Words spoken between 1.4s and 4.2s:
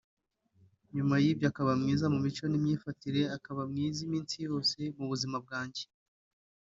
akaba mwiza mu mico n'imyifatire akaba mwiza